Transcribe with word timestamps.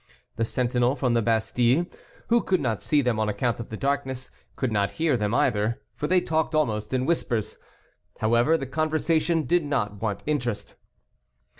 The 0.35 0.45
sentinel 0.45 0.95
from 0.95 1.13
the 1.13 1.21
Bastile; 1.21 1.85
who 2.29 2.41
could 2.41 2.59
not 2.59 2.81
see 2.81 3.03
them 3.03 3.19
on 3.19 3.29
account 3.29 3.59
of 3.59 3.69
the 3.69 3.77
darkness, 3.77 4.31
could 4.55 4.71
not 4.71 4.93
hear 4.93 5.15
them 5.15 5.35
either, 5.35 5.79
for 5.93 6.07
they 6.07 6.19
talked 6.21 6.55
almost 6.55 6.91
in 6.91 7.05
whispers. 7.05 7.59
However, 8.17 8.57
the 8.57 8.65
conversation 8.65 9.43
did 9.43 9.63
not 9.63 10.01
want 10.01 10.23
interest. 10.25 10.73